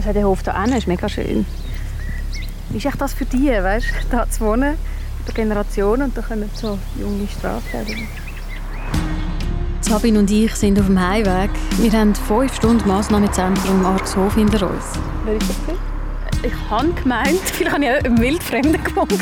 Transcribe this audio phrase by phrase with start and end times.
[0.00, 0.78] Was hat der Hof da hinten?
[0.78, 1.44] ist mega schön.
[2.70, 4.78] Wie ist das für dich, weißt, da zu wohnen,
[5.22, 8.00] über Generationen und da kommen so junge Straftäter?
[9.82, 11.50] Sabine und ich sind auf dem Heimweg.
[11.76, 14.84] Wir haben fünf Stunden Massnahmezentrum Arxhof hinter uns.
[15.26, 15.89] Wer ist das?
[16.42, 19.20] Ich habe gemeint, vielleicht habe ich einen Wildfremden gewunken,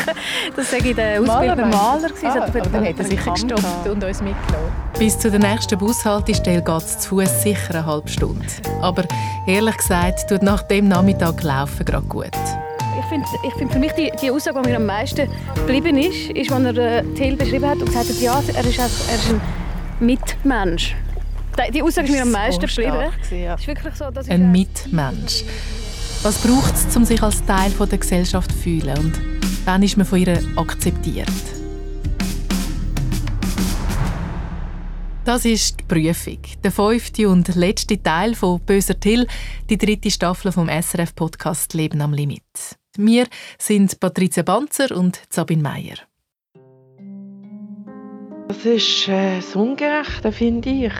[0.55, 2.27] das sei der Ausbildner Maler gewesen.
[2.27, 4.73] Ah, aber dann hat er sicher gestoppt und uns mitgenommen.
[4.99, 8.47] Bis zu der nächsten Bushaltestelle geht es zu Fuß sicher eine halbe Stunde.
[8.83, 9.05] Aber
[9.47, 12.31] ehrlich gesagt, tut nach dem Nachmittag Laufen gerade gut.
[12.99, 16.31] Ich finde ich find für mich die, die Aussage, die mir am meisten geblieben ist,
[16.31, 19.15] ist, als er äh, Till beschrieben hat und gesagt hat, ja, er ist, einfach, er
[19.17, 19.41] ist ein
[20.01, 20.95] Mitmensch.
[21.73, 23.11] Die Aussage ist mir am meisten so geblieben.
[23.31, 23.57] Ja.
[23.95, 25.45] so, ein Mitmensch.
[26.23, 28.99] Was braucht es, um sich als Teil der Gesellschaft zu fühlen?
[28.99, 29.21] Und
[29.65, 31.29] dann ist man von ihr akzeptiert.
[35.25, 36.39] Das ist die Prüfung.
[36.65, 39.29] Der fünfte und letzte Teil von «Böser Till»,
[39.71, 42.43] die dritte Staffel vom SRF-Podcast «Leben am Limit».
[42.97, 43.27] Wir
[43.57, 45.99] sind Patricia Banzer und Sabine Meyer.
[48.49, 50.93] Das ist äh, das Ungerechte, finde ich.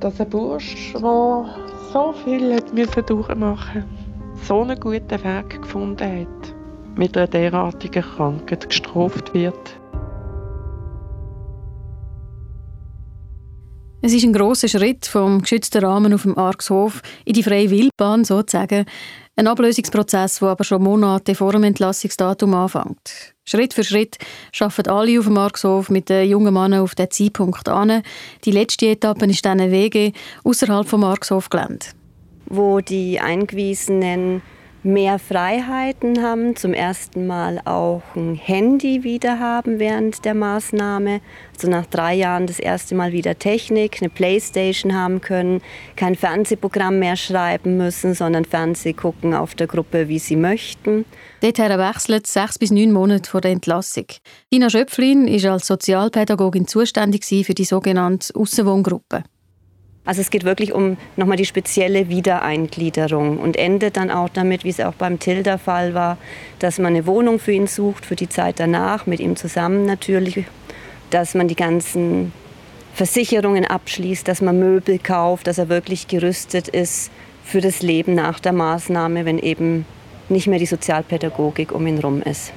[0.00, 3.84] Dass ein Bursch, der so viel hat müssen durchmachen
[4.42, 6.54] so einen guten Weg gefunden hat,
[6.96, 9.81] mit einer derartigen Krankheit gestraft wird.
[14.04, 18.24] Es ist ein großer Schritt vom geschützten Rahmen auf dem Arxhof in die freie Wildbahn
[18.24, 18.84] sozusagen.
[19.36, 23.32] Ein Ablösungsprozess, der aber schon Monate vor dem Entlassungsdatum anfängt.
[23.44, 24.18] Schritt für Schritt
[24.58, 28.02] arbeiten alle auf dem Arxhof mit den jungen Männern auf den Zeitpunkt an.
[28.44, 30.10] Die letzte Etappe ist dann eine WG
[30.42, 31.86] außerhalb vom Arxhof-Gelände.
[32.46, 34.42] Wo die Eingewiesenen
[34.84, 41.20] mehr Freiheiten haben, zum ersten Mal auch ein Handy wieder haben während der Maßnahme,
[41.54, 45.60] also nach drei Jahren das erste Mal wieder Technik, eine Playstation haben können,
[45.96, 51.04] kein Fernsehprogramm mehr schreiben müssen, sondern Fernseh gucken auf der Gruppe, wie sie möchten.
[51.40, 54.06] Dorthin wechselt sechs bis neun Monate vor der Entlassung.
[54.52, 59.24] Dina Schöpflin ist als Sozialpädagogin zuständig für die sogenannte Aussenwohngruppe.
[60.04, 64.70] Also es geht wirklich um nochmal die spezielle Wiedereingliederung und endet dann auch damit, wie
[64.70, 66.18] es auch beim Till der Fall war,
[66.58, 70.44] dass man eine Wohnung für ihn sucht, für die Zeit danach, mit ihm zusammen natürlich,
[71.10, 72.32] dass man die ganzen
[72.94, 77.10] Versicherungen abschließt, dass man Möbel kauft, dass er wirklich gerüstet ist
[77.44, 79.86] für das Leben nach der Maßnahme, wenn eben
[80.28, 82.52] nicht mehr die Sozialpädagogik um ihn herum ist.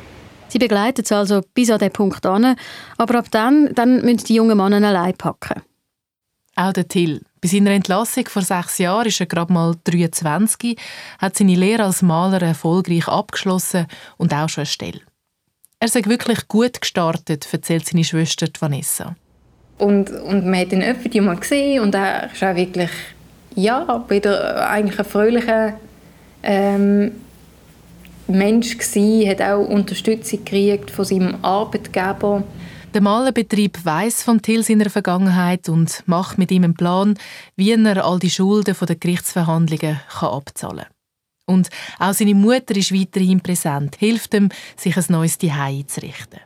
[0.47, 2.55] Sie begleitet es also bis an den Punkt an,
[2.97, 5.61] aber ab dann, dann müssen die jungen Männer allein packen.
[6.55, 7.21] Auch der Till.
[7.45, 10.79] Bei seiner Entlassung vor sechs Jahren ist er gerade mal 23,
[11.19, 13.85] hat seine Lehre als Maler erfolgreich abgeschlossen
[14.17, 15.01] und auch schon eine Stelle.
[15.79, 19.15] Er sei wirklich gut gestartet, erzählt seine Schwester Vanessa.
[19.77, 22.89] Und, und man hat ihn öfter mal gesehen und er ist auch wirklich
[23.53, 25.73] ja, wieder eigentlich ein fröhlicher
[26.41, 27.11] ähm,
[28.25, 32.43] Mensch gewesen, hat auch Unterstützung gekriegt von seinem Arbeitgeber.
[32.95, 37.15] Der Malerbetrieb weiß von Till seiner Vergangenheit und macht mit ihm einen Plan,
[37.57, 41.55] wie er all die Schulden von den Gerichtsverhandlungen kann abzahlen kann.
[41.57, 41.67] Und
[41.99, 44.47] auch seine Mutter ist weiterhin präsent, hilft ihm,
[44.77, 46.39] sich ein neues Zuhause einzurichten.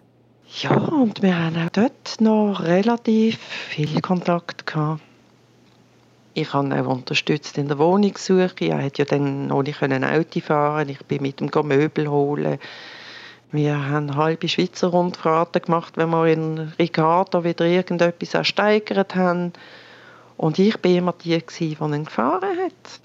[0.64, 3.38] Ja, und wir haben auch dort noch relativ
[3.70, 5.04] viel Kontakt gehabt.
[6.34, 8.66] Ich habe auch unterstützt in der Wohnungssuche.
[8.66, 10.90] Er hat ja dann noch nicht Auto fahren.
[10.90, 12.58] Ich bin mit ihm Möbel holen.
[13.52, 19.54] Wir haben halbe Schweizer Rundfahrten gemacht, wenn wir in Ricardo wieder irgendetwas ersteigert haben.
[20.38, 23.00] Und ich war immer die, die ihn gefahren hat.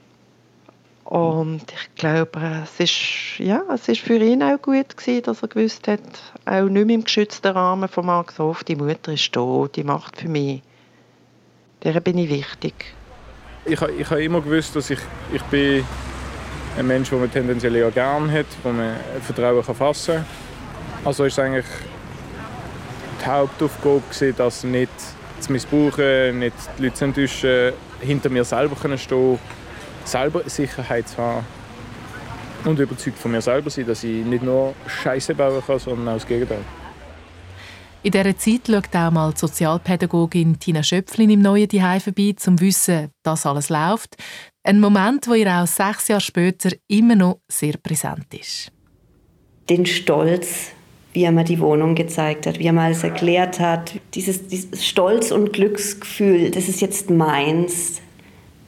[1.05, 5.49] Und ich glaube, es ist, ja, es ist für ihn auch gut gewesen, dass er
[5.49, 6.01] gewusst hat,
[6.47, 10.19] auch nicht mehr im geschützten Rahmen von Max Hof, die Mutter ist da, die macht
[10.19, 10.63] für mich.
[11.83, 12.95] Der bin ich wichtig.
[13.67, 14.99] Ich, ich habe immer gewusst, dass ich,
[15.33, 15.85] ich bin
[16.77, 20.25] ein Mensch, den man tendenziell eher gerne hat, wo man Vertrauen kann fassen kann.
[21.05, 21.67] Also ist eigentlich
[23.21, 24.91] die Hauptaufgabe, gewesen, das nicht
[25.41, 29.39] zu missbrauchen, nicht die Leute zu enttäuschen, hinter mir selber können stehen,
[30.05, 31.47] selber Sicherheit zu haben
[32.65, 36.15] und überzeugt von mir selber sein, dass ich nicht nur Scheiße bauen kann, sondern auch
[36.15, 36.65] das Gegenteil.
[38.03, 42.59] In dieser Zeit schaut auch mal die Sozialpädagogin Tina Schöpflin im neuen Zuhause vorbei, um
[42.59, 44.17] zu wissen, dass alles läuft.
[44.67, 48.73] Ein Moment, wo ihr auch sechs Jahre später immer noch sehr präsent ist.
[49.69, 50.71] Den Stolz,
[51.13, 53.93] wie er mir die Wohnung gezeigt hat, wie er mir alles erklärt hat.
[54.15, 58.01] Dieses, dieses Stolz und Glücksgefühl, das ist jetzt meins.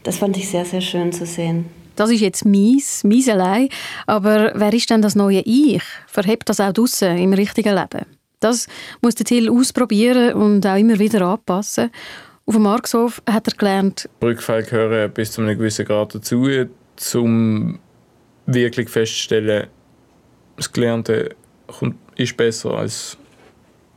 [0.02, 1.64] Das fand ich sehr, sehr schön zu sehen.
[1.96, 3.70] Das ist jetzt mies, mies allein.
[4.06, 5.82] Aber wer ist denn das neue Ich?
[6.06, 8.04] Verhebt das auch draussen im richtigen Leben?
[8.40, 8.66] Das
[9.00, 11.90] muss der Till ausprobieren und auch immer wieder anpassen.
[12.46, 16.48] Auf dem Markshof hat er gelernt, Rückfälle gehören bis zu einem gewissen Grad dazu,
[17.14, 17.80] um
[18.46, 19.66] wirklich festzustellen,
[20.56, 21.34] das Gelernte
[22.14, 23.18] ist besser als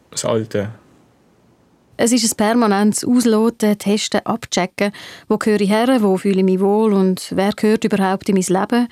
[0.10, 0.70] das Alte.
[2.02, 4.94] Es ist ein permanentes Ausloten, Testen, Abchecken.
[5.28, 8.62] Wo gehöre ich her, wo fühle ich mich wohl und wer gehört überhaupt in mein
[8.62, 8.88] Leben?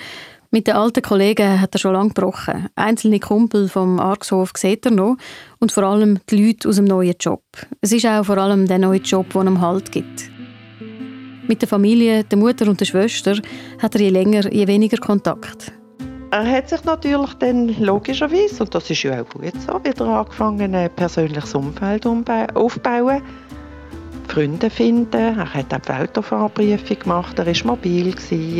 [0.57, 2.67] Mit den alten Kollegen hat er schon lange gebrochen.
[2.75, 5.15] Einzelne Kumpel vom Argshof sieht er noch
[5.59, 7.43] und vor allem die Leute aus dem neuen Job.
[7.79, 10.31] Es ist auch vor allem der neue Job, der ihm Halt gibt.
[11.47, 13.37] Mit der Familie, der Mutter und der Schwester
[13.79, 15.71] hat er je länger, je weniger Kontakt.
[16.31, 20.73] Er hat sich natürlich dann logischerweise, und das ist ja auch gut so, wieder angefangen,
[20.73, 23.21] ein persönliches Umfeld aufzubauen.
[24.27, 28.11] Freunde finden, er hat auch die Autofahrprüfung gemacht, er war mobil.
[28.11, 28.57] Gewesen,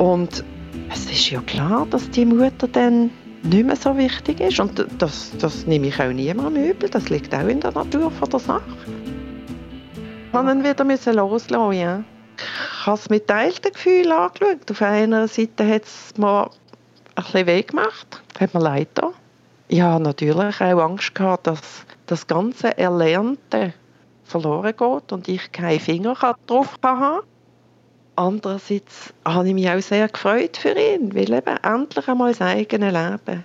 [0.00, 0.42] und
[0.90, 3.10] es ist ja klar, dass die Mutter dann
[3.42, 4.58] nicht mehr so wichtig ist.
[4.58, 8.30] Und das, das nehme ich auch niemandem übel, das liegt auch in der Natur von
[8.30, 8.62] der Sache.
[10.32, 12.04] Musste ihn wieder loslassen, ja
[12.80, 14.70] ich habe es mit teilten Gefühlen angeschaut.
[14.70, 16.50] Auf einer Seite hat es mir
[17.14, 19.12] ein bisschen weh gemacht, hat mir leid getan.
[19.68, 23.74] Ich habe natürlich auch Angst gehabt, dass das ganze Erlernte
[24.24, 26.16] verloren geht und ich keinen Finger
[26.46, 27.20] drauf haben
[28.20, 32.90] Andererseits habe ich mich auch sehr gefreut für ihn, weil eben endlich einmal das eigene
[32.90, 33.42] Leben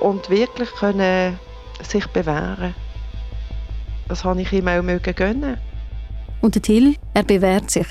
[0.00, 1.38] und wirklich können
[1.80, 2.74] sich bewähren.
[4.08, 4.82] Das habe ich ihm auch
[5.14, 5.58] gönnen.
[6.40, 7.86] Und der Till, er bewährt sich.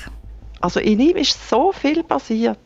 [0.60, 2.58] Also in ihm ist so viel passiert.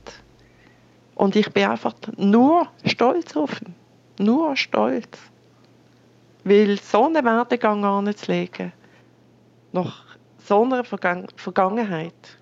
[1.14, 3.72] Und ich bin einfach nur stolz auf ihn.
[4.18, 5.16] Nur stolz.
[6.42, 8.72] Weil so einen Werdegang anzulegen,
[9.70, 10.06] nach
[10.44, 12.38] so einer Vergangen Vergangenheit,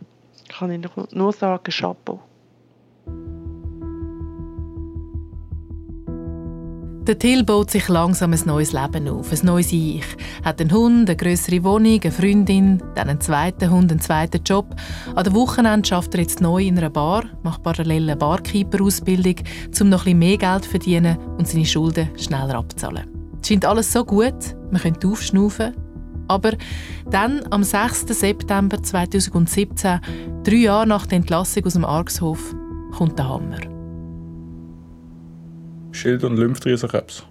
[0.48, 0.80] kann ich
[1.12, 2.20] nur sagen, Chapeau.
[7.06, 10.02] Der Till baut sich langsam ein neues Leben auf, ein neues Ich.
[10.44, 14.74] Hat einen Hund, eine größere Wohnung, eine Freundin, dann einen zweiten Hund, einen zweiten Job.
[15.14, 19.36] An den Wochenenden schafft er jetzt neu in einer Bar, macht parallel eine Barkeeper-Ausbildung,
[19.80, 23.06] um noch ein mehr Geld zu verdienen und seine Schulden schneller abzahlen.
[23.40, 25.76] Es scheint alles so gut, man könnte aufschnaufen.
[26.28, 26.52] Aber
[27.10, 28.06] dann, am 6.
[28.08, 30.00] September 2017,
[30.44, 32.54] drei Jahre nach der Entlassung aus dem Argshof,
[32.96, 33.58] kommt der Hammer.
[35.92, 37.24] Schild- und Lymphdrüsenkrebs.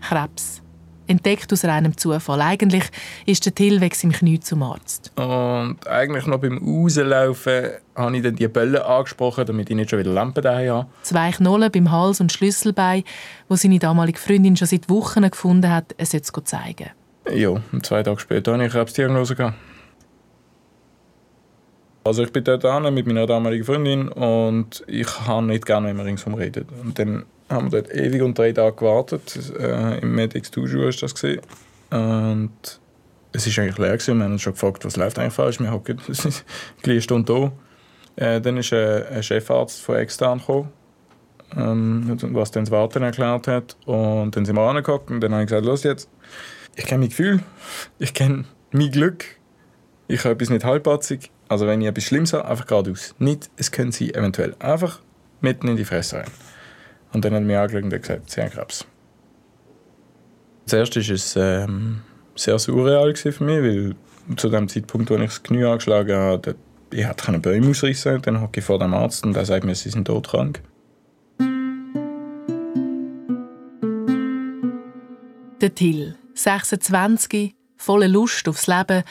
[0.00, 0.62] Krebs.
[1.08, 2.40] Entdeckt aus reinem Zufall.
[2.40, 2.84] Eigentlich
[3.26, 5.10] ist der Till wegen seinem Knie zum Arzt.
[5.16, 9.98] Und eigentlich noch beim Rauslaufen habe ich dann die Bälle angesprochen, damit ich nicht schon
[9.98, 10.86] wieder Lampen daheim habe.
[11.02, 13.02] Zwei Knollen beim Hals und Schlüsselbein,
[13.48, 16.90] wo seine damalige Freundin schon seit Wochen gefunden hat, er sollte es zeigen.
[17.30, 19.36] Ja, und zwei Tage später hatte ich eine Krebsdiagnose.
[19.36, 19.56] Gehabt.
[22.04, 26.04] Also ich bin dort mit meiner damaligen Freundin und ich habe nicht gerne, wenn wir
[26.04, 26.66] ringsum reden.
[26.82, 29.52] Und dann haben wir dort ewig und drei Tage gewartet.
[29.58, 31.14] Äh, Im Medic Studio war das.
[31.14, 31.40] Gewesen.
[31.90, 32.80] Und
[33.32, 33.92] es war eigentlich leer.
[33.92, 34.18] Gewesen.
[34.18, 35.60] Wir haben uns schon gefragt, was läuft eigentlich falsch.
[35.60, 36.00] Wir hocken
[36.84, 37.52] eine Stunde
[38.16, 38.24] da.
[38.24, 40.68] Äh, dann ist ein, ein Chefarzt von extern gekommen,
[41.56, 43.76] ähm, was dann das Warten erklärt hat.
[43.86, 46.08] Und dann sind wir angeguckt und dann habe ich gesagt, los jetzt,
[46.76, 47.40] ich kenne mein Gefühl,
[47.98, 49.24] ich kenne mein Glück,
[50.08, 51.30] ich habe etwas nicht halbpatzig.
[51.48, 53.14] Also wenn ich etwas Schlimmes habe, einfach geradeaus.
[53.18, 55.00] Nicht, es können Sie eventuell einfach
[55.40, 56.30] mitten in die Fresse rein.
[57.12, 58.86] Und dann hat er mich angeschaut und gesagt, sie haben Krebs.
[60.66, 62.00] Zuerst war es ähm,
[62.34, 63.94] sehr surreal für mich, weil
[64.36, 66.54] zu dem Zeitpunkt, wo ich das Knie angeschlagen habe,
[66.90, 68.22] ich hatte keine Bäume ausrissen.
[68.22, 70.62] Dann hocke ich vor dem Arzt und er sagt mir, sie sind todkrank.
[75.60, 79.02] Der Till, 26, voller Lust aufs Leben,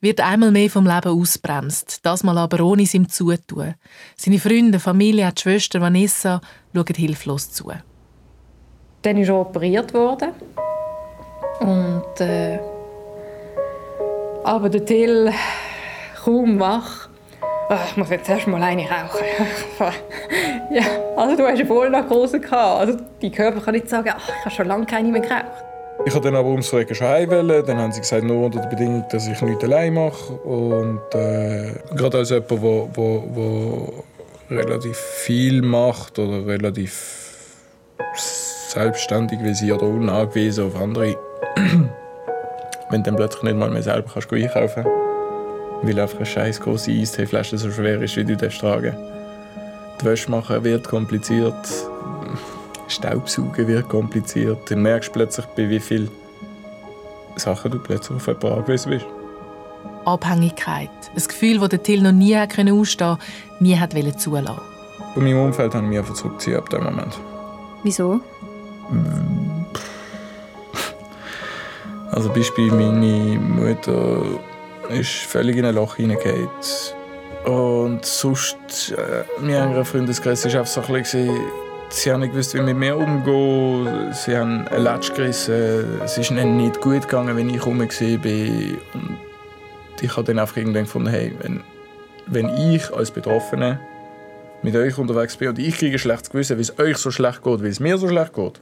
[0.00, 3.74] wird einmal mehr vom Leben ausbremst, das mal aber ohne ihm Zutun.
[4.16, 6.40] Seine Freunde, Familie, die Schwester Vanessa
[6.72, 7.72] schauen hilflos zu.
[9.02, 10.30] Dann ist er operiert worden.
[11.60, 12.58] Und, äh,
[14.44, 15.32] aber der Till,
[16.24, 17.08] kaum wach,
[17.90, 19.24] ich muss jetzt erst mal eine rauchen.
[20.70, 20.82] ja,
[21.16, 22.80] also du hast eine Vollnarkose gehabt.
[22.80, 25.64] Also dein Körper kann nicht sagen, ach, ich habe schon lange keine mehr geraucht.
[26.04, 27.64] Ich wollte dann aber ums Verrecken schon heimwählen.
[27.66, 30.32] Dann haben sie gesagt, nur unter der Bedingung, dass ich nichts allein mache.
[30.32, 34.04] Und äh, gerade als jemand, der wo, wo, wo
[34.50, 37.34] relativ viel macht oder relativ
[38.68, 41.16] selbstständig wie sie oder unangewiesen auf andere,
[42.90, 46.60] wenn du dann plötzlich nicht mal mehr selber kannst einkaufen kannst, weil einfach eine scheiß
[46.60, 48.96] große Eisteeflasche so schwer ist, wie du das tragen
[50.00, 51.54] Die Wäsche machen wird kompliziert
[52.88, 54.70] Staubsaugen wird kompliziert.
[54.70, 56.10] Du merkst plötzlich, bei wie vielen
[57.36, 59.06] Sachen du plötzlich auf jemanden angewiesen bist.
[60.04, 60.90] Abhängigkeit.
[61.14, 63.18] Ein Gefühl, das Till noch nie ausstehen konnte,
[63.60, 64.60] nie hat zulassen
[65.14, 67.18] Bei meinem Umfeld habe ich mich einfach zurückgezogen ab dem Moment.
[67.82, 68.20] Wieso?
[72.10, 74.22] Also Beispiel, meine Mutter
[74.88, 76.48] ist völlig in ein Loch hineingegangen.
[77.44, 78.56] Und sonst,
[78.96, 81.38] äh, mein engerer Freundeskreis war einfach so ein bisschen,
[81.90, 84.12] sie haben nicht gewusst, wie mit mir umgehen.
[84.12, 86.00] Sie haben ein Latsch gerissen.
[86.02, 87.84] Es ist ihnen nicht gut gegangen, wenn ich rum war.
[87.84, 89.18] Und
[90.00, 91.62] ich habe dann einfach irgendwann gefunden, hey, wenn,
[92.26, 93.80] wenn ich als Betroffene
[94.62, 97.42] mit euch unterwegs bin und ich kriege ein schlechtes Gewissen, weil es euch so schlecht
[97.42, 98.60] geht, weil es mir so schlecht geht,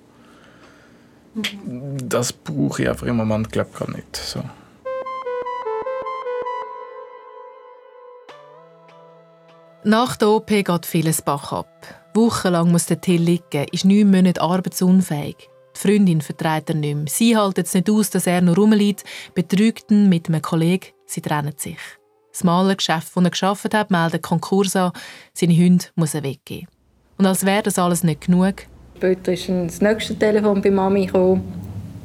[2.03, 4.17] das brauche ich einfach im Moment, glaube ich, nicht.
[4.17, 4.41] So.
[9.85, 11.69] Nach der OP geht vieles Bach ab.
[12.17, 15.37] Wochenlang muss der Till liegen, ist neun Monate arbeitsunfähig.
[15.77, 17.05] Die Freundin vertreibt er nicht mehr.
[17.09, 19.05] Sie hält es nicht aus, dass er noch rumliegt,
[19.35, 21.79] betrügt ihn mit einem Kollegen, sie trennen sich.
[22.33, 24.93] Das Malergeschäft, das er geschafft hat, meldet Konkurs an.
[25.35, 26.69] Seine Hunde muss er weggeben.
[27.19, 31.43] Und als wäre das alles nicht genug, Später ist das nächste Telefon bei Mami gekommen.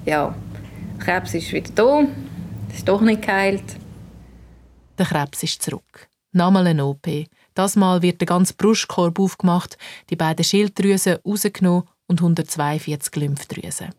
[0.05, 0.35] Ja,
[0.97, 2.03] der Krebs ist wieder da.
[2.69, 3.63] Es ist doch nicht geheilt.
[4.97, 6.09] Der Krebs ist zurück.
[6.33, 7.07] Nochmal eine OP.
[7.53, 9.77] Das Mal wird der ganze Brustkorb aufgemacht,
[10.09, 13.89] die beiden Schilddrüsen rausgenommen und 142 Lymphdrüsen.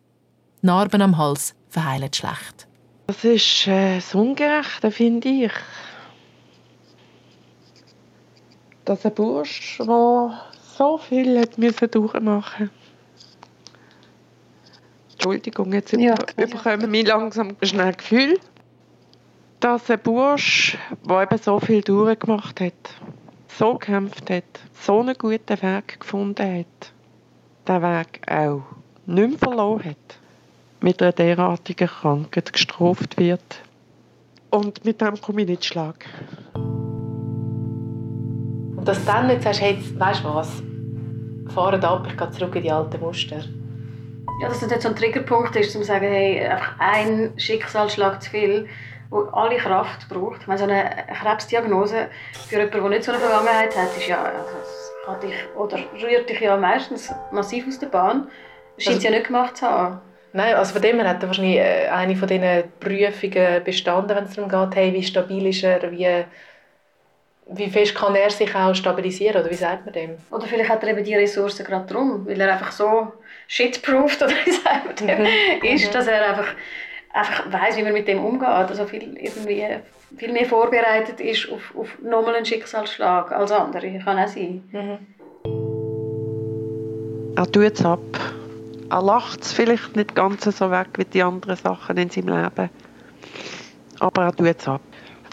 [0.62, 2.68] Narben am Hals verheilen schlecht.
[3.08, 5.52] Das ist äh, das Ungerechte, finde ich.
[8.84, 10.42] Dass ein Bursch, der
[10.78, 12.70] so viel hat müssen durchmachen
[15.12, 16.14] Entschuldigung, jetzt Ja.
[16.36, 18.40] bekommen wir langsam schnell Gefühl,
[19.60, 20.76] dass ein Bursch,
[21.08, 22.94] der eben so viel durchgemacht hat,
[23.58, 24.44] so gekämpft hat,
[24.80, 26.92] so einen guten Weg gefunden hat,
[27.68, 28.62] den Weg auch
[29.06, 30.18] nicht mehr verloren hat,
[30.80, 33.62] mit einer derartigen Krankheit gestraft wird.
[34.50, 36.06] Und mit dem komme ich nicht schlag.
[38.76, 40.62] Und dass du dann nicht sagst, hey, jetzt, weißt du was,
[41.54, 43.44] fahren ab, ich gehe zurück in die alten Muster.
[44.40, 48.22] Ja, dass das nicht so ein Triggerpunkt ist, um zu sagen, hey, einfach ein Schicksalsschlag
[48.22, 48.66] zu viel,
[49.12, 50.48] wo alle Kraft braucht.
[50.48, 52.08] Meine, so eine Krebsdiagnose
[52.48, 55.78] für jemanden, der nicht so eine Vergangenheit hat, ist ja, also, es kann dich, oder
[56.02, 58.28] rührt dich ja meistens massiv aus der Bahn.
[58.76, 60.00] Das scheint es ja nicht gemacht zu haben.
[60.32, 64.24] Nein, also von dem her hat er wahrscheinlich äh, eine von diesen Prüfungen bestanden, wenn
[64.24, 66.24] es darum geht, hey, wie stabil ist er, wie,
[67.48, 70.16] wie fest kann er sich auch stabilisieren, oder wie sagt man dem?
[70.30, 73.12] Oder vielleicht hat er eben die Ressourcen gerade drum, weil er einfach so
[73.46, 75.26] shitproofed, oder wie sagt man dem,
[75.74, 76.46] ist, dass er einfach,
[77.12, 78.48] einfach weiss, wie man mit dem umgeht.
[78.48, 79.64] Also viel, irgendwie,
[80.16, 83.98] viel mehr vorbereitet ist auf, auf nochmal einen Schicksalsschlag als andere.
[83.98, 84.62] Kann auch sein.
[87.36, 88.00] Er tut es ab.
[88.90, 92.70] Er lacht es vielleicht nicht ganz so weg wie die anderen Sachen in seinem Leben.
[94.00, 94.82] Aber er tut es ab.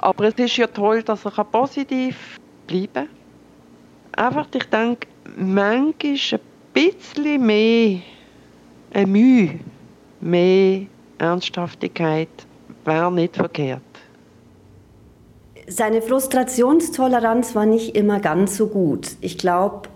[0.01, 3.09] Aber es ist ja toll, dass er positiv bleiben kann.
[4.13, 6.39] Einfach, ich denke, manchmal ein
[6.73, 7.99] bisschen mehr
[8.93, 9.59] eine Mühe,
[10.21, 10.87] mehr
[11.19, 12.29] Ernsthaftigkeit
[12.85, 13.81] wäre nicht verkehrt.
[15.67, 19.11] Seine Frustrationstoleranz war nicht immer ganz so gut.
[19.21, 19.89] Ich glaube,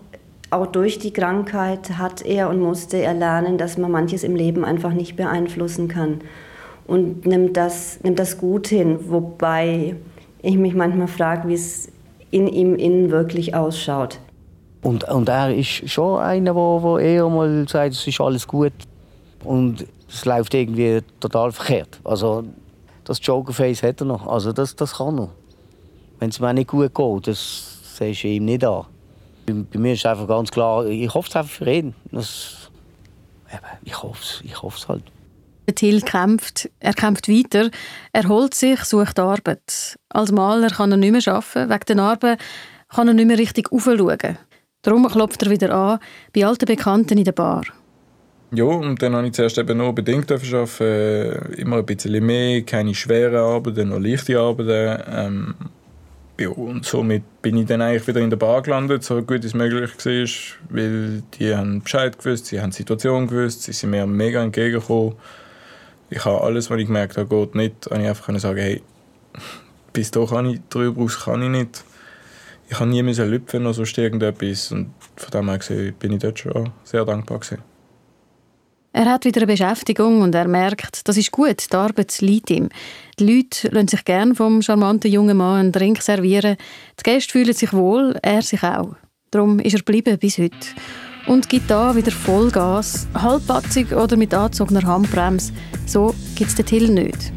[0.50, 4.64] auch durch die Krankheit hat er und musste er lernen, dass man manches im Leben
[4.64, 6.20] einfach nicht beeinflussen kann.
[6.86, 9.96] Und nimmt das, nimmt das gut hin, wobei
[10.42, 11.90] ich mich manchmal frage, wie es
[12.30, 14.20] in ihm innen wirklich ausschaut.
[14.82, 18.72] Und, und er ist schon einer, der wo eher mal sagt, es ist alles gut
[19.42, 22.00] und es läuft irgendwie total verkehrt.
[22.04, 22.44] Also
[23.04, 25.30] das Jokerface hat er noch, also das, das kann er.
[26.20, 28.86] Wenn es mir nicht gut geht, das siehst du ihm nicht an.
[29.46, 31.94] Bei, bei mir ist einfach ganz klar, ich hoffe es einfach für ihn.
[32.12, 32.70] Das,
[33.82, 35.02] ich hoffe es ich hoff's halt.
[35.74, 37.70] Till kämpft, er kämpft weiter,
[38.12, 39.96] er holt sich, sucht Arbeit.
[40.10, 42.36] Als Maler kann er nicht mehr arbeiten, wegen der Narben
[42.88, 44.38] kann er nicht mehr richtig aufschauen.
[44.82, 45.98] Darum klopft er wieder an,
[46.34, 47.64] bei alten Bekannten in der Bar.
[48.54, 52.62] Ja, und dann habe ich zuerst eben nur bedingt arbeiten, äh, immer ein bisschen mehr,
[52.62, 55.02] keine schweren Arbeiten, nur leichte Arbeiten.
[55.10, 55.54] Ähm,
[56.38, 59.54] ja, und somit bin ich dann eigentlich wieder in der Bar gelandet, so gut es
[59.54, 64.06] möglich war, weil die haben Bescheid gewusst, sie haben die Situation gewusst, sie sind mir
[64.06, 65.14] mega entgegengekommen.
[66.10, 68.82] Ich habe alles, was ich gemerkt habe, geht nicht, habe ich einfach sagen, hey,
[69.92, 71.84] bis da kann ich, darüber raus kann ich nicht.
[72.68, 76.38] Ich habe nie lüpfen oder sonst irgendetwas und von dem her gesehen bin ich dort
[76.38, 77.73] schon sehr dankbar gewesen.
[78.96, 82.68] Er hat wieder eine Beschäftigung und er merkt, das ist gut, die Arbeit liegt ihm.
[83.18, 86.56] Die Leute lassen sich gern vom charmanten jungen Mann einen Drink servieren.
[87.00, 88.94] Die Gäste fühlen sich wohl, er sich auch.
[89.32, 90.56] Darum ist er geblieben bis heute.
[91.26, 95.52] Und gibt da wieder Vollgas, halbpatzig oder mit angezogener Handbremse.
[95.86, 97.32] So gibt es den Till nicht.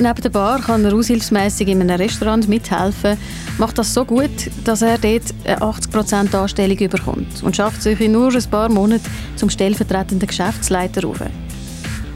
[0.00, 3.18] Neben der Bar kann er aushilfsmässig in einem Restaurant mithelfen,
[3.58, 4.30] macht das so gut,
[4.64, 9.04] dass er dort eine 80% Anstellung überkommt und schafft sich in nur ein paar Monaten
[9.36, 11.20] zum stellvertretenden Geschäftsleiter auf.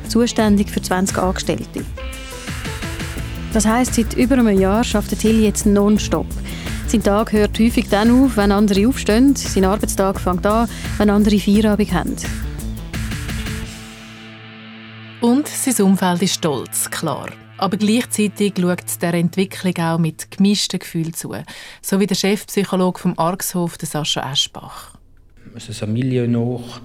[0.09, 1.85] zuständig für 20 Angestellte.
[3.53, 6.27] Das heißt, seit über einem Jahr arbeitet Till jetzt nonstop.
[6.87, 9.37] Sein Tag hört häufig dann auf, wenn andere aufstehen.
[9.37, 12.17] Sein Arbeitstag fängt an, wenn andere Feierabend haben.
[15.21, 17.29] Und sein Umfeld ist stolz, klar.
[17.57, 21.35] Aber gleichzeitig schaut es der Entwicklung auch mit gemischten Gefühlen zu.
[21.81, 24.99] So wie der Chefpsychologe vom Argshof, Sascha Eschbach.
[25.55, 26.81] Das Milieu noch.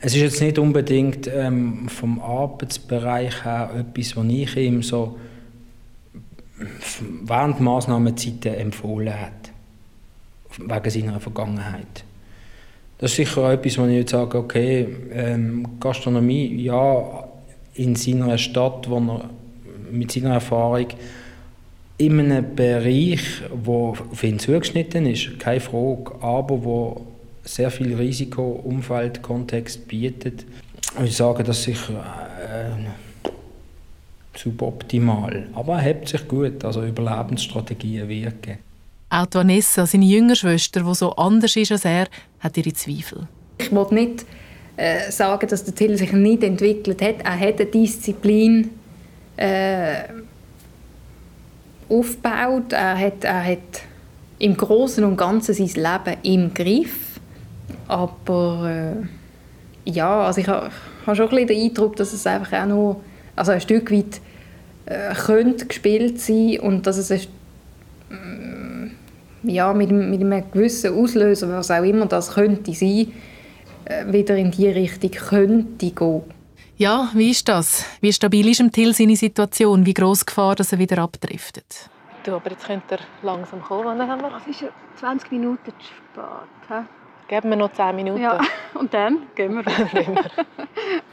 [0.00, 5.18] Es ist jetzt nicht unbedingt ähm, vom Arbeitsbereich her etwas, was ich ihm so
[7.24, 9.52] während Massnahmenzeiten empfohlen hat.
[10.58, 12.04] Wegen seiner Vergangenheit.
[12.98, 17.28] Das ist sicher etwas, wo ich jetzt sage, okay, ähm, Gastronomie, ja,
[17.74, 19.30] in seiner Stadt, wo er
[19.90, 20.86] mit seiner Erfahrung
[21.98, 27.06] in einem Bereich, der auf ihn zugeschnitten ist, keine Frage, aber wo
[27.44, 30.46] sehr viel Risiko, Umfeld, Kontext bietet.
[31.04, 32.04] Ich sage, das ist sicher
[32.42, 33.28] äh,
[34.38, 38.58] suboptimal, aber er hebt sich gut, also Überlebensstrategien wirken.
[39.10, 42.06] Auch Vanessa, seine jüngere Schwester, die so anders ist als er,
[42.38, 43.26] hat ihre Zweifel.
[43.58, 44.24] Ich will nicht
[44.76, 47.16] äh, sagen, dass der Till sich nicht entwickelt hat.
[47.24, 48.70] Er hat eine Disziplin
[49.40, 50.04] äh,
[51.88, 52.72] aufgebaut.
[52.72, 53.82] Er hat, er hat
[54.38, 57.20] im Großen und Ganzen sein Leben im Griff.
[57.88, 60.70] Aber äh, ja, also ich habe
[61.06, 63.00] ha schon ein den Eindruck, dass es einfach auch noch
[63.34, 64.20] also ein Stück weit
[64.86, 67.20] äh, könnte gespielt sein und dass es ein,
[68.10, 73.12] mm, ja, mit, mit einem gewissen Auslöser, was auch immer das könnte sein,
[73.86, 76.22] äh, wieder in die Richtung könnte gehen.
[76.80, 77.84] Ja, wie ist das?
[78.00, 79.84] Wie stabil ist im Till seine Situation?
[79.84, 81.90] Wie groß Gefahr, dass er wieder abdriftet?
[82.24, 83.84] Du, aber jetzt könnte er langsam kommen.
[83.84, 84.34] Wann haben wir?
[84.38, 84.64] Es ist
[84.96, 86.22] 20 Minuten zu
[86.64, 86.84] spät.
[87.28, 88.22] Geben wir noch 10 Minuten.
[88.22, 88.40] Ja,
[88.74, 89.64] und dann gehen wir.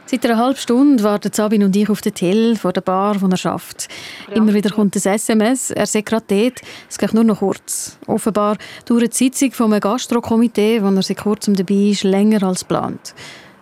[0.06, 3.26] Seit einer halben Stunde warten Sabine und ich auf den Till vor der Bar, wo
[3.26, 3.88] er arbeitet.
[4.32, 7.98] Immer wieder kommt ein SMS, er sei gerade dort, es geht nur noch kurz.
[8.06, 13.14] Offenbar dauert die Sitzung vom Gastrokomitee, wo er seit kurzem dabei ist, länger als geplant.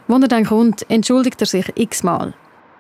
[0.09, 2.35] Wenn er dann kommt, entschuldigt er sich x-mal.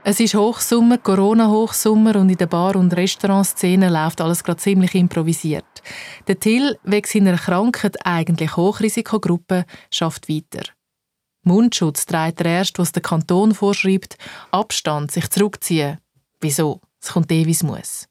[0.04, 5.64] Es ist Hochsommer, Corona-Hochsommer und in der Bar- und Restaurantszene läuft alles gerade ziemlich improvisiert.
[6.28, 10.62] Der Till, wegen seiner Krankheit eigentlich Hochrisikogruppe, schafft weiter.
[11.42, 14.16] Mundschutz trägt er erst, was der Kanton vorschreibt,
[14.52, 15.98] Abstand, sich zurückziehen.
[16.40, 16.80] Wieso?
[17.02, 18.06] Es kommt eh, wie es muss.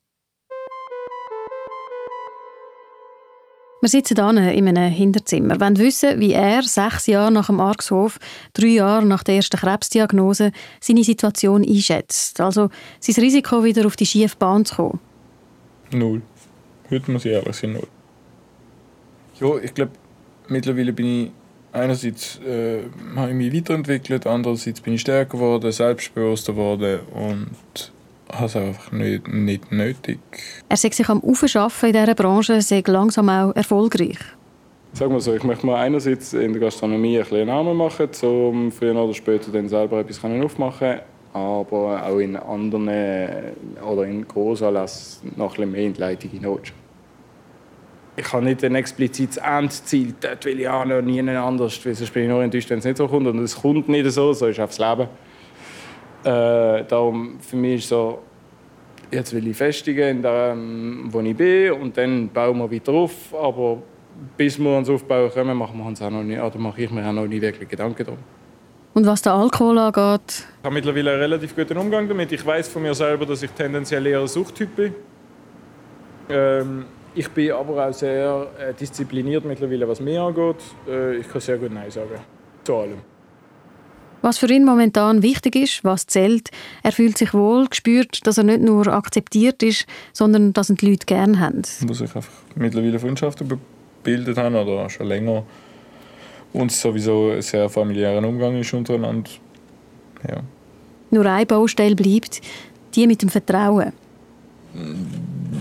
[3.85, 5.59] Wir sitzen hier in einem Hinterzimmer.
[5.59, 8.17] Wir wollen wissen, wie er sechs Jahre nach dem Argshof,
[8.53, 12.41] drei Jahre nach der ersten Krebsdiagnose, seine Situation einschätzt.
[12.41, 14.99] Also sein Risiko, wieder auf die schiefe Bahn zu kommen.
[15.91, 16.23] Null.
[16.89, 17.87] Heute muss ich ehrlich sein, null.
[19.39, 19.91] Ja, ich glaube,
[20.47, 21.31] mittlerweile bin ich
[21.71, 27.91] einerseits äh, habe ich mich weiterentwickelt, andererseits bin ich stärker geworden, selbstbewusster geworden und
[28.31, 30.19] habe es einfach nicht, nicht nötig.
[30.69, 34.19] Er sagt sich am Aufschaffen in dieser Branche, sei langsam auch erfolgreich.
[34.93, 38.71] Sag mal so, ich möchte mir einerseits in der Gastronomie ein bisschen Namen machen, um
[38.71, 40.99] früher oder später dann selber etwas aufmachen
[41.35, 42.89] aber auch in anderen
[43.85, 46.59] oder in Großanlässen noch ein bisschen mehr in die Leitung hinein.
[48.15, 52.13] Ich habe nicht ein explizites Endziel, dort will ich auch noch nie anders, weil sonst
[52.13, 53.27] bin ich nur enttäuscht, wenn es nicht so kommt.
[53.27, 55.09] Und es kommt nicht so, so ist einfach das Leben.
[56.25, 58.19] Äh, darum für mich ist so,
[59.11, 63.33] jetzt will ich festigen in dem, wo ich bin und dann bauen wir weiter auf.
[63.33, 63.77] Aber
[64.35, 67.07] bis wir uns aufbauen können, machen wir uns auch noch nicht, oder mache ich mir
[67.07, 68.19] auch noch nicht wirklich Gedanken darum.
[68.95, 70.47] Und was den Alkohol angeht?
[70.59, 72.31] Ich habe mittlerweile einen relativ guten Umgang damit.
[72.31, 74.95] Ich weiß von mir selber, dass ich tendenziell eher ein Suchttyp bin.
[76.29, 80.55] Ähm, ich bin aber auch sehr äh, diszipliniert mittlerweile, was mir angeht.
[80.87, 82.19] Äh, ich kann sehr gut Nein sagen.
[82.63, 83.14] Zu allem.
[84.25, 86.49] Was für ihn momentan wichtig ist, was zählt,
[86.81, 90.89] er fühlt sich wohl, spürt, dass er nicht nur akzeptiert ist, sondern dass ihn die
[90.89, 91.61] Leute gerne haben.
[91.61, 95.43] Dass ich einfach mittlerweile Freundschaften gebildet habe oder schon länger
[96.53, 99.29] und sowieso ein sehr familiären Umgang ist untereinander.
[100.27, 100.37] Ja.
[101.11, 102.41] Nur eine Baustelle bleibt,
[102.95, 103.93] die mit dem Vertrauen.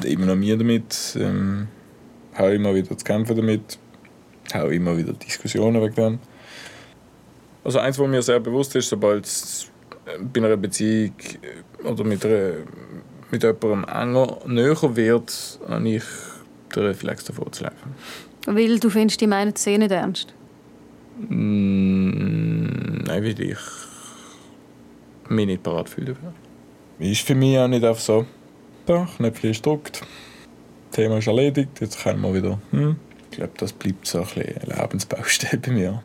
[0.05, 1.69] Immer noch mir damit, ähm,
[2.33, 3.79] habe immer wieder zu kämpfen damit,
[4.55, 6.19] habe immer wieder Diskussionen wegen dem.
[7.65, 9.71] Also eins, was mir sehr bewusst ist, sobald es
[10.33, 11.15] bei einer Beziehung
[11.83, 12.53] äh, oder mit, einer,
[13.31, 16.03] mit jemandem enger, näher wird, habe ich
[16.77, 17.95] den Reflex davor zu laufen.
[18.47, 20.35] Weil du findest, die meinen es nicht ernst?
[21.29, 23.59] Mm, nein, weil ich
[25.29, 26.35] mich nicht parat fühle dafür.
[26.99, 28.27] Ist für mich auch nicht einfach so.
[28.87, 30.03] Da, Knöpfchen ist gedrückt.
[30.91, 32.61] Thema ist erledigt, jetzt können wir wieder.
[32.71, 32.97] Hm.
[33.31, 36.05] Ich glaube, das bleibt so ein bisschen eine Lebensbaustelle bei mir.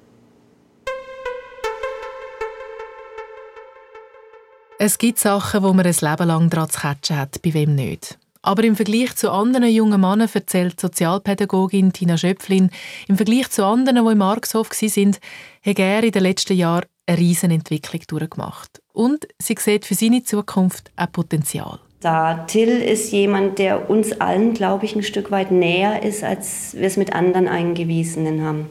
[4.82, 8.18] Es gibt Sachen, wo man ein Leben lang daran zu catchen hat, bei wem nicht.
[8.42, 12.70] Aber im Vergleich zu anderen jungen Männern erzählt Sozialpädagogin Tina Schöpflin,
[13.10, 15.18] im Vergleich zu anderen, die im Argshof waren,
[15.66, 18.82] hat er in den letzten Jahren eine riesen Entwicklung durchgemacht.
[18.94, 21.80] Und sie sieht für seine Zukunft ein Potenzial.
[22.00, 26.74] Da Till ist jemand, der uns allen, glaube ich, ein Stück weit näher ist, als
[26.74, 28.70] wir es mit anderen Eingewiesenen haben.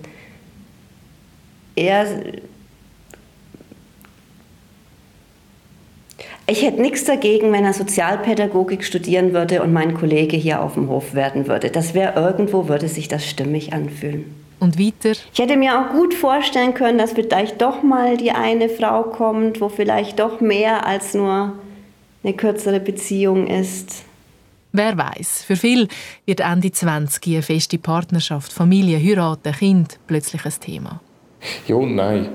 [1.77, 2.07] Er
[6.51, 10.89] Ich hätte nichts dagegen, wenn er Sozialpädagogik studieren würde und mein Kollege hier auf dem
[10.89, 11.69] Hof werden würde.
[11.69, 14.25] Das wäre irgendwo, würde sich das stimmig anfühlen.
[14.59, 15.11] Und weiter?
[15.11, 19.61] Ich hätte mir auch gut vorstellen können, dass vielleicht doch mal die eine Frau kommt,
[19.61, 21.53] wo vielleicht doch mehr als nur
[22.25, 24.05] eine kürzere Beziehung ist.
[24.73, 25.45] Wer weiß?
[25.47, 25.89] Für viele
[26.25, 31.01] wird Ende 20 eine feste Partnerschaft, Familie, Heiraten, Kind plötzlich ein Thema.
[31.67, 32.31] Ja und nein.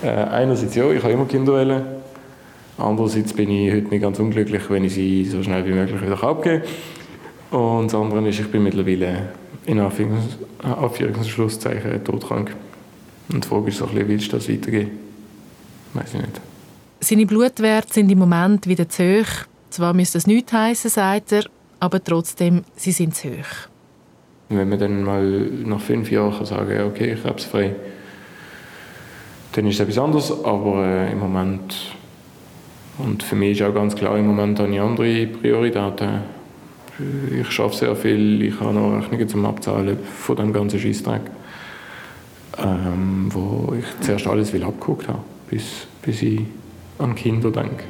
[0.00, 1.97] Äh, einerseits ja, ich habe immer Kinder wollen.
[2.78, 6.22] Andererseits bin ich heute nicht ganz unglücklich, wenn ich sie so schnell wie möglich wieder
[6.22, 6.62] abgebe.
[7.50, 9.30] Und das andere ist, ich bin mittlerweile
[9.66, 10.38] in Anführungs-
[12.04, 12.54] todkrank.
[13.32, 14.90] Und die Frage ist so ein bisschen, willst du das weitergeben?
[15.94, 16.40] Weiß ich nicht.
[17.00, 19.46] Seine Blutwerte sind im Moment wieder zu hoch.
[19.70, 21.44] Zwar müsste es nichts heißen, sagt er,
[21.80, 23.68] aber trotzdem, sie sind zu hoch.
[24.48, 27.74] Wenn man dann mal nach fünf Jahren kann sagen okay, krebsfrei,
[29.52, 30.44] dann ist es etwas anderes.
[30.44, 31.97] Aber äh, im Moment
[32.98, 36.38] und für mich ist auch ganz klar, im Moment habe ich andere Prioritäten.
[37.30, 41.20] Ich arbeite sehr viel, ich habe noch Rechnungen zum Abzahlen von dem ganzen Scheissdreck,
[42.58, 46.40] ähm, wo ich zuerst alles will abgeguckt habe, bis, bis ich
[46.98, 47.84] an Kinder denke.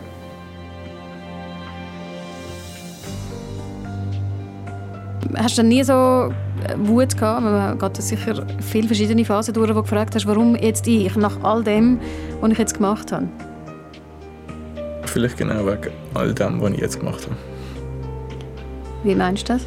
[5.36, 6.30] Hast du nie so
[6.76, 7.42] Wut gehabt?
[7.42, 11.42] Man geht sicher viele verschiedene Phasen durch, wo du gefragt hast, warum jetzt ich, nach
[11.42, 11.98] all dem,
[12.40, 13.28] was ich jetzt gemacht habe?
[15.18, 17.34] Vielleicht genau wegen all dem, was ich jetzt gemacht habe.
[19.02, 19.62] Wie meinst du das?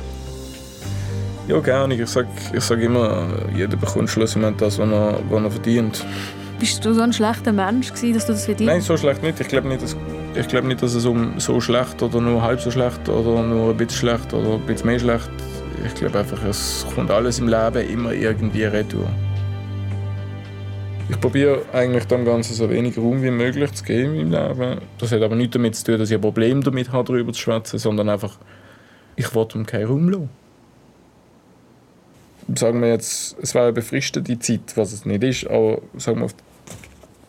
[1.49, 1.93] Ja, gerne.
[1.93, 6.05] Ich sage ich sag immer, jeder bekommt schlussendlich das, was er, was er verdient.
[6.57, 9.41] Bist du so ein schlechter Mensch, gewesen, dass du das verdient Nein, so schlecht nicht.
[9.41, 9.97] Ich glaube nicht, dass,
[10.35, 13.71] ich glaub nicht, dass es um so schlecht oder nur halb so schlecht oder nur
[13.71, 15.31] ein bisschen schlecht oder ein bisschen mehr schlecht.
[15.85, 19.09] Ich glaube einfach, es kommt alles im Leben immer irgendwie retour.
[21.11, 24.79] Ich probiere eigentlich dem Ganzen so wenig Raum wie möglich zu geben im Leben.
[24.97, 27.41] Das hat aber nichts damit zu tun, dass ich ein Problem damit habe, darüber zu
[27.41, 28.37] schwätzen, sondern einfach,
[29.17, 30.29] ich will um keinen Raum lassen.
[32.55, 36.25] Sagen wir jetzt, es wäre eine befristete Zeit, was es nicht ist, aber sagen wir
[36.25, 36.35] auf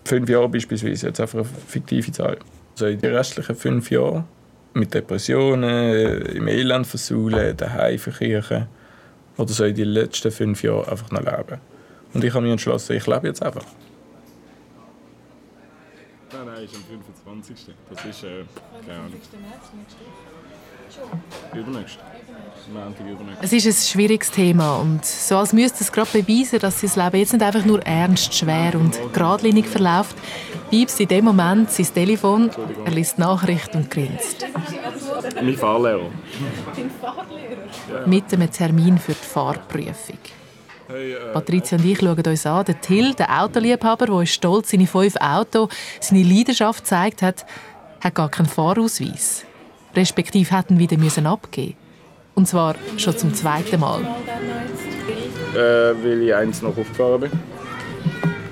[0.05, 2.39] fünf Jahre beispielsweise, jetzt einfach eine fiktive Zahl.
[2.75, 4.25] Also in den restlichen fünf Jahren
[4.75, 8.69] mit Depressionen, im Elend versuchen, daheim verkirchen
[9.37, 11.72] oder soll ich die letzten fünf Jahre einfach noch leben?
[12.15, 13.65] Und ich habe mich entschlossen, ich lebe jetzt einfach.
[16.33, 17.75] Nein, nein, ist am 25.
[17.91, 18.45] Das ist, äh,
[18.87, 19.13] keine Ahnung.
[21.55, 21.99] Übernächst.
[23.41, 27.17] Es ist ein schwieriges Thema und so als müsste es gerade beweisen, dass sein Leben
[27.19, 30.17] jetzt nicht einfach nur ernst, schwer und geradlinig verläuft,
[30.71, 32.51] piepst in dem Moment sein Telefon,
[32.85, 34.47] er liest Nachricht und grinst.
[35.35, 36.11] Mein Fahrlehrer.
[38.07, 40.19] Mit einem Termin für die Fahrprüfung.
[40.93, 42.65] Äh, Patricia und ich schauen uns an.
[42.65, 45.69] Der Till, der Autoliebhaber, der stolz seine fünf Autos,
[46.01, 47.47] seine Leidenschaft gezeigt hat,
[48.03, 49.45] hat gar keinen Fahrausweis.
[49.95, 51.75] Respektive hätten wieder müssen abgeben.
[52.35, 54.01] Und zwar schon zum zweiten Mal.
[55.55, 55.59] Äh,
[56.03, 57.31] weil ich eins noch aufgefahren bin.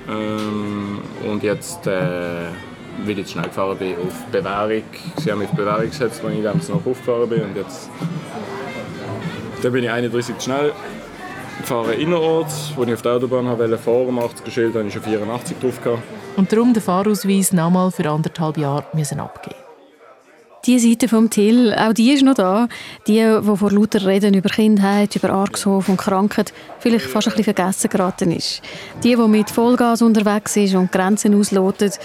[0.07, 4.83] Ähm, und jetzt, äh, weil ich jetzt schnell gefahren bin auf Bewährung.
[5.17, 7.41] Sie haben mich auf Bewährung gesetzt, wenn ich dann noch aufgefahren bin.
[7.41, 7.89] Und jetzt
[9.61, 10.73] dann bin ich 31 zu schnell
[11.65, 15.03] fahre innerorts, wo ich auf der Autobahn wollte fahren, um 80 Schild, habe ich schon
[15.03, 16.03] 84 drauf gehabt.
[16.37, 19.55] Und darum den Fahrausweis nochmal für anderthalb Jahre müssen abgeben.
[20.65, 22.67] Die Seite vom Till, auch die ist noch da.
[23.07, 27.55] Die, die vor lauter Reden über Kindheit, über Argshof und Krankheit vielleicht fast ein bisschen
[27.55, 28.61] vergessen geraten ist.
[29.03, 31.99] Die, die mit Vollgas unterwegs ist und Grenzen auslotet.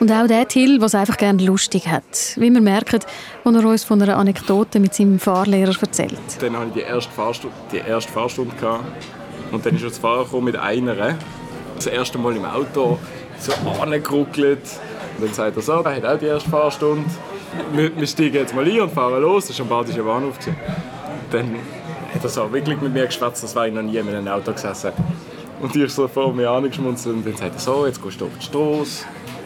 [0.00, 2.34] Und auch der Till, es einfach gerne lustig hat.
[2.36, 3.00] Wie wir merken,
[3.44, 6.18] als er uns von einer Anekdote mit seinem Fahrlehrer erzählt.
[6.40, 8.84] Dann hatte ich die erste Fahrstunde, die erste Fahrstunde gehabt.
[9.52, 11.18] und dann ist er das Fahrer mit einer.
[11.76, 12.98] Das erste Mal im Auto
[13.38, 14.62] so angeruckelt.
[15.18, 17.04] Und dann sagt er so, er hat auch die erste Fahrstunde.
[17.74, 19.48] Wir, steigen jetzt mal ein und fahren los.
[19.48, 20.38] Das war am Badischen Bahnhof.
[21.30, 21.56] Dann
[22.14, 24.52] hat er so wirklich mit mir geschwätzt, das war ich noch nie in einem Auto
[24.52, 24.92] gesessen.
[25.60, 28.30] Und ich so vor mir angeschmunzelt und dann sagt er so, jetzt gehst du auf
[28.38, 29.04] die Straße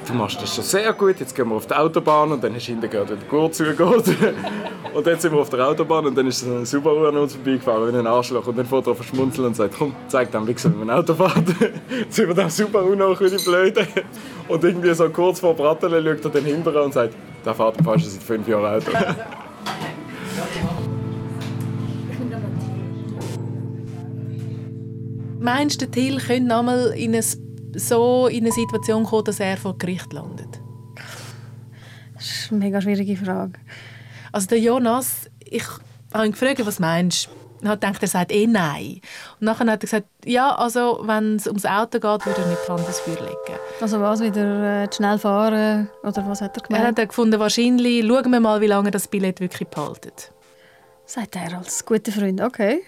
[0.08, 2.58] du machst das schon sehr gut, jetzt gehen wir auf die Autobahn und dann du
[2.58, 3.78] hinten gehört, wie der Gurt zugeht.
[4.94, 7.34] und dann sind wir auf der Autobahn und dann ist so ein Subaru an uns
[7.34, 8.46] vorbeigefahren, wie ein Arschloch.
[8.46, 11.34] Und dann fährt er verschmunzeln und sagt, komm, zeig dem Wichser, wie man Auto fährt.
[11.36, 11.74] dann
[12.08, 13.86] sind wir dem Subaru nach, wie die Blöde.
[14.48, 17.14] Und irgendwie so kurz vor Brattelen schaut er dann hinterher und sagt,
[17.44, 18.90] der fährt fast seit fünf Jahren Auto.
[25.44, 27.22] Meinst du, Till könnte einmal in eine,
[27.74, 30.60] so in eine Situation kommen, dass er vor Gericht landet?
[32.14, 33.58] Das ist eine mega schwierige Frage.
[34.32, 35.64] Also der Jonas, ich
[36.12, 37.28] habe ihn gefragt, was meinst
[37.62, 37.68] du?
[37.68, 39.00] Habe gedacht, er sagt eh nein.
[39.40, 42.60] Und nachher hat er gesagt, ja, also wenn es ums Auto geht, würde er nicht
[42.66, 43.58] die Hand ins Feuer legen.
[43.80, 46.98] Also was, wieder äh, schnell fahren oder was hat er gemeint?
[46.98, 50.32] Er hat gefunden, wahrscheinlich, schauen wir mal, wie lange das Billett wirklich behaltet.
[51.06, 52.82] Sagt er als guter Freund, okay.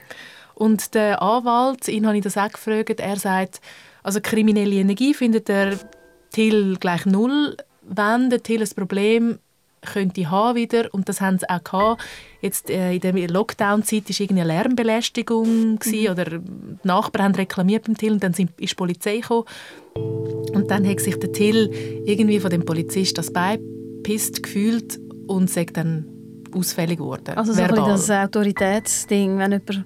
[0.55, 3.61] Und der Anwalt, ihn habe ich das auch gefragt, er sagt,
[4.07, 5.77] also kriminelle Energie findet er
[6.31, 9.39] Till gleich null, wenn der Till ein Problem
[9.83, 12.03] könnte haben wieder und das haben sie auch gehabt.
[12.41, 16.09] Jetzt äh, in der Lockdown-Zeit war irgendeine Lärmbelästigung mhm.
[16.11, 16.41] oder die
[16.85, 19.45] Nachbarn haben reklamiert beim Till und dann sind, ist die Polizei gekommen
[19.95, 21.71] und dann hat sich der Till
[22.05, 23.61] irgendwie von dem Polizist das Bein
[24.05, 26.07] gefühlt und sagt dann
[26.55, 27.37] ausfällig geworden.
[27.37, 29.85] Also so ein das Autoritätsding, wenn jemand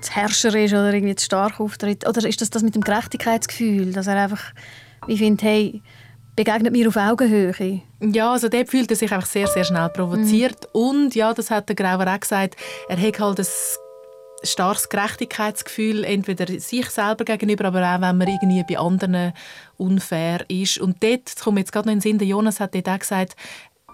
[0.00, 2.08] zu Herrscher ist oder irgendwie zu stark auftritt?
[2.08, 4.52] Oder ist das das mit dem Gerechtigkeitsgefühl, dass er einfach
[5.06, 5.82] wie findet, hey,
[6.34, 7.82] begegnet mir auf Augenhöhe?
[8.00, 10.68] Ja, also dort fühlt er sich einfach sehr, sehr schnell provoziert.
[10.74, 10.80] Mhm.
[10.80, 12.56] Und ja, das hat der Grauer auch gesagt,
[12.88, 13.46] er hat halt ein
[14.42, 19.32] starkes Gerechtigkeitsgefühl, entweder sich selber gegenüber, aber auch, wenn man irgendwie bei anderen
[19.76, 20.78] unfair ist.
[20.78, 23.34] Und dort kommt jetzt gerade noch in den Sinn, der Jonas hat dort auch gesagt,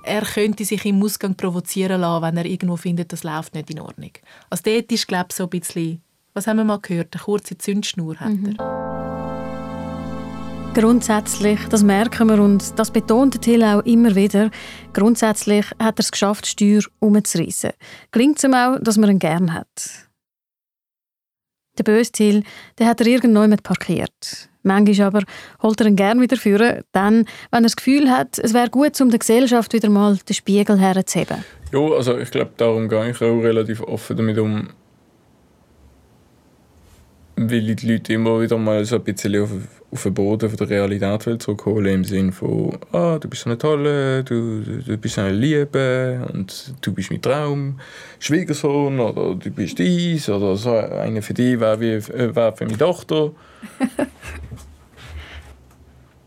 [0.04, 3.80] er könnte sich im Ausgang provozieren lassen, wenn er irgendwo findet, das läuft nicht in
[3.80, 4.12] Ordnung.
[4.50, 6.02] Also dort ist, glaube ich, so ein bisschen,
[6.34, 8.34] was haben wir mal gehört, eine kurze Zündschnur hat er.
[8.34, 8.56] Mhm.
[10.74, 14.50] Grundsätzlich, das merken wir und das betont Till auch immer wieder,
[14.94, 17.72] grundsätzlich hat er es geschafft, Steuer umzureißen.
[18.10, 20.08] Klingt es ihm auch, dass man ihn gern hat.
[21.78, 22.42] Der böse Till,
[22.78, 24.48] der hat er irgendjemand parkiert.
[24.62, 25.22] Manchmal aber
[25.62, 29.00] holt er ihn gerne wieder führen, dann, wenn er das Gefühl hat, es wäre gut,
[29.00, 31.44] um der Gesellschaft wieder mal den Spiegel herzuheben.
[31.72, 34.68] Ja, also ich glaube, darum gehe ich auch relativ offen damit um,
[37.50, 39.50] weil ich die Leute immer wieder mal so ein bisschen auf,
[39.90, 43.58] auf den Boden der Realität will zurückholen im Sinne von «Ah, du bist so eine
[43.58, 47.80] Tolle, du, du bist eine Liebe und du bist mein Traum,
[48.18, 52.78] Schwiegersohn oder du bist dies oder so eine für dich wäre wie wär für meine
[52.78, 53.32] Tochter.»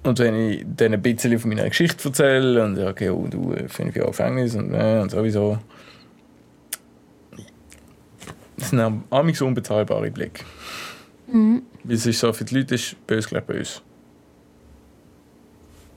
[0.06, 3.54] Und wenn ich dann ein bisschen von meiner Geschichte erzähle und sage, okay, oh, du,
[3.54, 5.58] äh, fünf Jahre Gefängnis und, äh, und sowieso.
[8.58, 10.44] Das sind auch so unbezahlbare Blicke.
[11.32, 11.64] Mhm.
[11.84, 13.82] Weil es ist so, für die Leute ist böse gleich böse.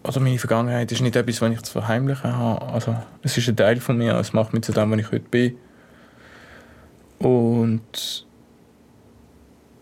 [0.02, 2.66] Also meine Vergangenheit ist nicht etwas, was ich zu verheimlichen habe.
[2.72, 5.28] Also, es ist ein Teil von mir, es macht mich zu dem, was ich heute
[5.28, 5.56] bin.
[7.18, 8.26] Und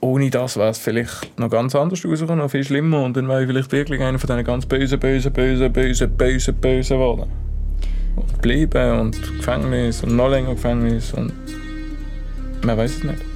[0.01, 3.05] ohne das wäre es vielleicht noch ganz anders rausgekommen, noch viel schlimmer.
[3.05, 6.55] Und dann wäre ich vielleicht wirklich einer von diesen ganz bösen, bösen, bösen, bösen, bösen,
[6.55, 7.31] bösen geworden.
[8.17, 11.33] Und bleiben und Gefängnis und noch länger Gefängnis und
[12.65, 13.36] man weiß es nicht.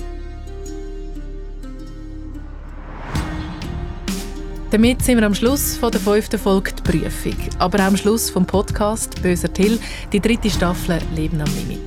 [4.71, 7.35] Damit sind wir am Schluss von der fünften Folge die Prüfung.
[7.59, 9.81] Aber auch am Schluss vom Podcast «Böser Till»,
[10.13, 11.81] die dritte Staffel «Leben am Limit».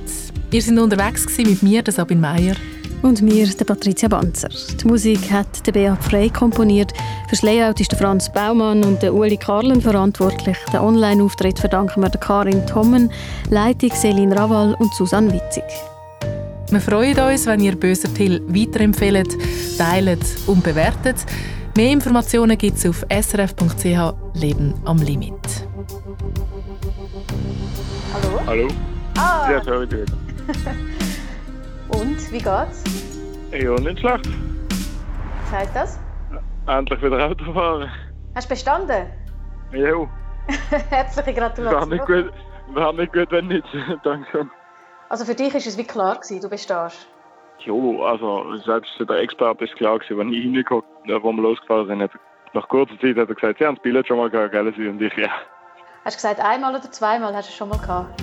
[0.50, 2.54] Wir sind unterwegs mit mir, Sabine Meier
[3.00, 4.50] und mir, der Patricia Banzer.
[4.50, 6.92] Die Musik hat der Beat Frey komponiert.
[6.92, 10.58] Für das Layout ist der Franz Baumann und der Uli Karlen verantwortlich.
[10.70, 13.10] Den Online-Auftritt verdanken wir der Karin Tommen,
[13.48, 15.64] Leitung Selin Rawal und Susanne Witzig.
[16.68, 19.34] Wir freuen uns, wenn ihr Böser Till weiterempfehlt,
[19.78, 21.16] teilt und bewertet.
[21.76, 25.34] Mehr Informationen gibt es auf srf.ch Leben am Limit.
[28.14, 28.40] Hallo?
[28.46, 28.68] Hallo?
[29.18, 29.50] Ah.
[29.50, 29.88] Ja, sorry.
[31.88, 32.84] Und, wie geht's?
[33.50, 34.28] Ja, nicht schlecht.
[35.42, 35.98] Was heisst das?
[36.68, 37.90] Endlich wieder Auto fahren.
[38.36, 39.06] Hast du bestanden?
[39.72, 40.08] Ja.
[40.90, 41.72] Herzliche Gratulation.
[41.72, 42.32] Wäre nicht gut,
[42.72, 43.66] wäre nicht gut wenn nicht.
[44.04, 44.48] Danke.
[45.08, 47.08] Also für dich war es wie klar, gewesen, du bestehst?
[47.60, 47.72] Ja,
[48.04, 52.10] also selbst der Experte ist klar gewesen, wenn ich hingeguckt wo wir losgefahren sind,
[52.54, 54.66] nach kurzer Zeit hat er gesagt, Sie haben das Billett schon mal gehabt, gell?
[54.66, 55.28] Und ich, ja.
[56.04, 58.22] Hast du gesagt einmal oder zweimal hast du es schon mal gehabt?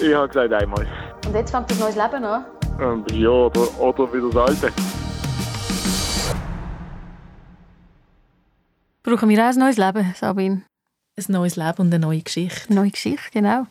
[0.00, 0.86] Ich habe gesagt einmal.
[1.26, 2.44] Und jetzt fängt das neues Leben an?
[2.80, 4.72] Ähm, ja, oder, oder wieder das Alte.
[9.02, 10.62] Brauchen wir auch ein neues Leben, Sabine?
[11.16, 12.68] Ein neues Leben und eine neue Geschichte.
[12.68, 13.66] Eine neue Geschichte, genau.